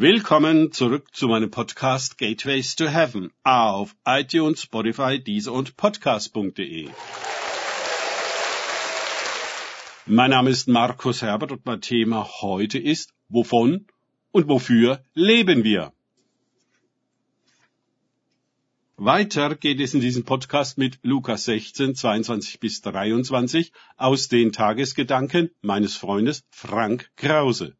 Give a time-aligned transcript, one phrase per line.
[0.00, 6.88] Willkommen zurück zu meinem Podcast Gateways to Heaven auf iTunes, Spotify, Deezer und Podcast.de.
[10.06, 13.88] Mein Name ist Markus Herbert und mein Thema heute ist, wovon
[14.30, 15.92] und wofür leben wir?
[18.96, 25.50] Weiter geht es in diesem Podcast mit Lukas 16, 22 bis 23 aus den Tagesgedanken
[25.60, 27.76] meines Freundes Frank Krause.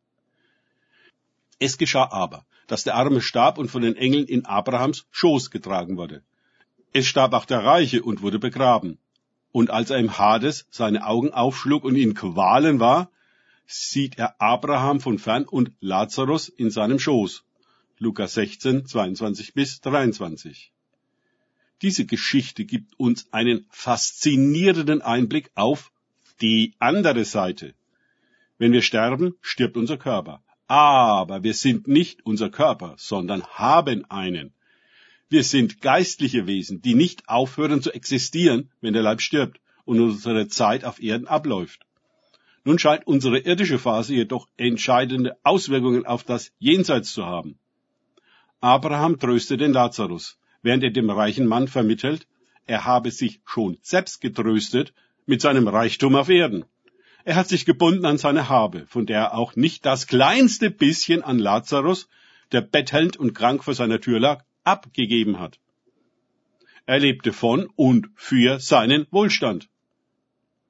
[1.58, 5.96] Es geschah aber, dass der Arme starb und von den Engeln in Abrahams Schoß getragen
[5.96, 6.22] wurde.
[6.92, 8.98] Es starb auch der Reiche und wurde begraben.
[9.50, 13.10] Und als er im Hades seine Augen aufschlug und in Qualen war,
[13.66, 17.44] sieht er Abraham von fern und Lazarus in seinem Schoß.
[17.98, 20.72] Lukas 16, 22 bis 23.
[21.82, 25.92] Diese Geschichte gibt uns einen faszinierenden Einblick auf
[26.40, 27.74] die andere Seite.
[28.58, 30.42] Wenn wir sterben, stirbt unser Körper.
[30.68, 34.52] Aber wir sind nicht unser Körper, sondern haben einen.
[35.30, 40.46] Wir sind geistliche Wesen, die nicht aufhören zu existieren, wenn der Leib stirbt und unsere
[40.48, 41.86] Zeit auf Erden abläuft.
[42.64, 47.58] Nun scheint unsere irdische Phase jedoch entscheidende Auswirkungen auf das Jenseits zu haben.
[48.60, 52.26] Abraham tröstet den Lazarus, während er dem reichen Mann vermittelt,
[52.66, 54.92] er habe sich schon selbst getröstet
[55.24, 56.66] mit seinem Reichtum auf Erden.
[57.24, 61.22] Er hat sich gebunden an seine Habe, von der er auch nicht das kleinste bisschen
[61.22, 62.08] an Lazarus,
[62.52, 65.58] der bettelnd und krank vor seiner Tür lag, abgegeben hat.
[66.86, 69.68] Er lebte von und für seinen Wohlstand.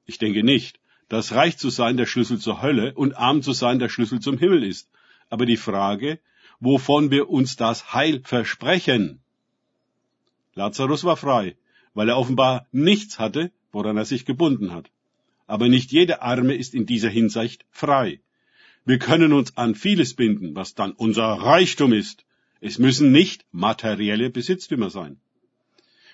[0.05, 3.79] Ich denke nicht, dass reich zu sein der Schlüssel zur Hölle und arm zu sein
[3.79, 4.89] der Schlüssel zum Himmel ist.
[5.29, 6.19] Aber die Frage,
[6.59, 9.21] wovon wir uns das Heil versprechen.
[10.55, 11.55] Lazarus war frei,
[11.93, 14.91] weil er offenbar nichts hatte, woran er sich gebunden hat
[15.49, 18.21] aber nicht jeder Arme ist in dieser Hinsicht frei.
[18.85, 22.23] Wir können uns an vieles binden, was dann unser Reichtum ist.
[22.61, 25.19] Es müssen nicht materielle Besitztümer sein.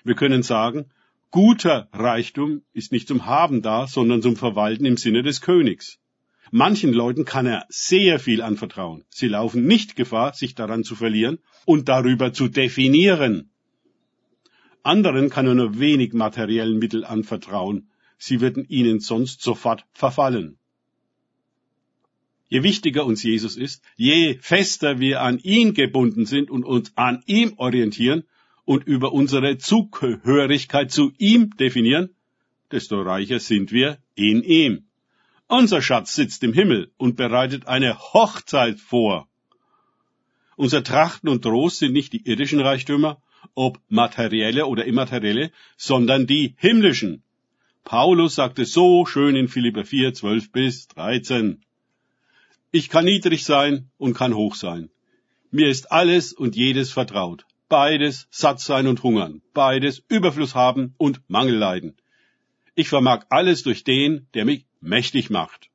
[0.04, 0.86] Wir können sagen,
[1.30, 5.98] guter Reichtum ist nicht zum Haben da, sondern zum Verwalten im Sinne des Königs.
[6.50, 9.04] Manchen Leuten kann er sehr viel anvertrauen.
[9.10, 13.50] Sie laufen nicht Gefahr, sich daran zu verlieren und darüber zu definieren.
[14.82, 20.58] Anderen kann er nur wenig materiellen Mittel anvertrauen, sie würden ihnen sonst sofort verfallen.
[22.48, 27.22] Je wichtiger uns Jesus ist, je fester wir an ihn gebunden sind und uns an
[27.26, 28.24] ihm orientieren
[28.64, 32.10] und über unsere Zugehörigkeit zu ihm definieren,
[32.70, 34.86] desto reicher sind wir in ihm.
[35.48, 39.28] Unser Schatz sitzt im Himmel und bereitet eine Hochzeit vor.
[40.56, 43.20] Unser Trachten und Trost sind nicht die irdischen Reichtümer,
[43.54, 47.22] ob materielle oder immaterielle, sondern die himmlischen.
[47.86, 51.62] Paulus sagte so schön in Philipper 4, 12 bis 13.
[52.72, 54.90] Ich kann niedrig sein und kann hoch sein.
[55.52, 57.46] Mir ist alles und jedes vertraut.
[57.68, 59.40] Beides satt sein und hungern.
[59.54, 61.94] Beides Überfluss haben und Mangel leiden.
[62.74, 65.70] Ich vermag alles durch den, der mich mächtig macht.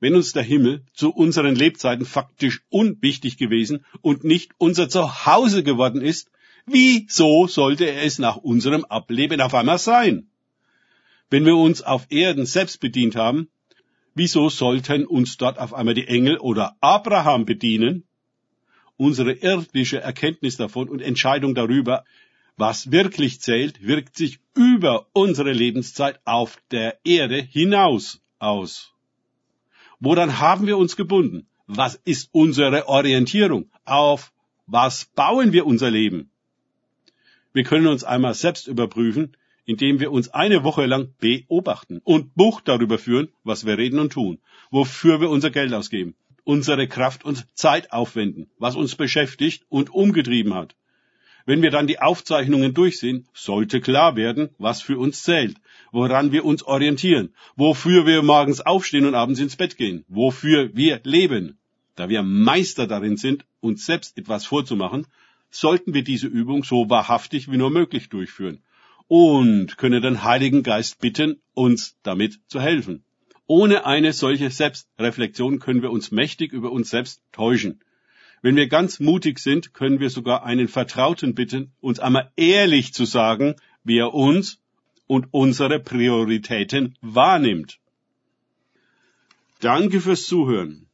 [0.00, 6.00] Wenn uns der Himmel zu unseren Lebzeiten faktisch unwichtig gewesen und nicht unser Zuhause geworden
[6.00, 6.30] ist,
[6.66, 10.28] wieso sollte er es nach unserem Ableben auf einmal sein?
[11.30, 13.48] Wenn wir uns auf Erden selbst bedient haben,
[14.14, 18.04] wieso sollten uns dort auf einmal die Engel oder Abraham bedienen?
[18.96, 22.04] Unsere irdische Erkenntnis davon und Entscheidung darüber,
[22.56, 28.92] was wirklich zählt, wirkt sich über unsere Lebenszeit auf der Erde hinaus aus.
[30.00, 31.46] Woran haben wir uns gebunden?
[31.66, 33.70] Was ist unsere Orientierung?
[33.84, 34.32] Auf
[34.66, 36.30] was bauen wir unser Leben?
[37.52, 42.60] Wir können uns einmal selbst überprüfen, indem wir uns eine Woche lang beobachten und Buch
[42.60, 44.38] darüber führen, was wir reden und tun,
[44.70, 50.54] wofür wir unser Geld ausgeben, unsere Kraft und Zeit aufwenden, was uns beschäftigt und umgetrieben
[50.54, 50.76] hat.
[51.44, 55.56] Wenn wir dann die Aufzeichnungen durchsehen, sollte klar werden, was für uns zählt,
[55.90, 61.00] woran wir uns orientieren, wofür wir morgens aufstehen und abends ins Bett gehen, wofür wir
[61.02, 61.58] leben.
[61.96, 65.06] Da wir Meister darin sind, uns selbst etwas vorzumachen,
[65.50, 68.62] sollten wir diese Übung so wahrhaftig wie nur möglich durchführen
[69.08, 73.04] und könne den Heiligen Geist bitten, uns damit zu helfen.
[73.46, 77.80] Ohne eine solche Selbstreflexion können wir uns mächtig über uns selbst täuschen.
[78.42, 83.04] Wenn wir ganz mutig sind, können wir sogar einen Vertrauten bitten, uns einmal ehrlich zu
[83.04, 84.60] sagen, wie er uns
[85.08, 87.80] und unsere Prioritäten wahrnimmt.
[89.58, 90.86] Danke fürs Zuhören.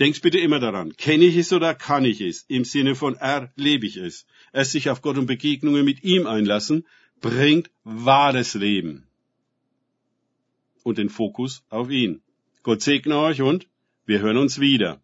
[0.00, 2.44] Denkt bitte immer daran, kenne ich es oder kann ich es?
[2.48, 4.26] Im Sinne von erlebe ich es.
[4.52, 6.86] Es sich auf Gott und Begegnungen mit ihm einlassen,
[7.20, 9.06] bringt wahres Leben.
[10.82, 12.22] Und den Fokus auf ihn.
[12.62, 13.68] Gott segne euch und
[14.06, 15.00] wir hören uns wieder.